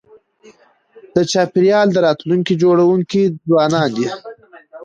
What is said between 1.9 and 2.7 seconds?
د راتلونکي